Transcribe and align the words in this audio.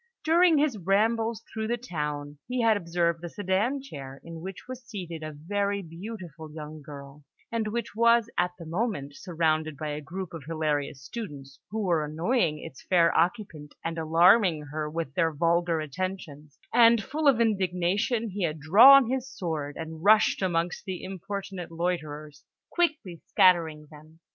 During 0.23 0.57
his 0.57 0.79
rambles 0.79 1.43
through 1.53 1.67
the 1.67 1.77
town, 1.77 2.39
he 2.47 2.61
had 2.61 2.75
observed 2.75 3.23
a 3.23 3.29
sedan 3.29 3.83
chair 3.83 4.19
in 4.23 4.41
which 4.41 4.67
was 4.67 4.83
seated 4.83 5.21
a 5.21 5.31
very 5.31 5.83
beautiful 5.83 6.51
young 6.51 6.81
girl, 6.81 7.23
and 7.51 7.67
which 7.67 7.93
was 7.95 8.27
at 8.35 8.49
the 8.57 8.65
moment 8.65 9.15
surrounded 9.15 9.77
by 9.77 9.89
a 9.89 10.01
group 10.01 10.33
of 10.33 10.43
hilarious 10.47 11.03
students, 11.03 11.59
who 11.69 11.83
were 11.83 12.03
annoying 12.03 12.57
its 12.57 12.81
fair 12.83 13.15
occupant, 13.15 13.75
and 13.85 13.99
alarming 13.99 14.63
her 14.71 14.89
with 14.89 15.13
their 15.13 15.31
vulgar 15.31 15.79
attentions; 15.79 16.57
and, 16.73 17.03
full 17.03 17.27
of 17.27 17.39
indignation, 17.39 18.31
he 18.31 18.41
had 18.41 18.59
drawn 18.59 19.07
his 19.07 19.29
sword, 19.29 19.77
and 19.77 20.03
rushed 20.03 20.41
amongst 20.41 20.83
the 20.85 21.03
importunate 21.03 21.71
loiterers, 21.71 22.43
quickly 22.71 23.21
scattering 23.27 23.85
them. 23.91 24.19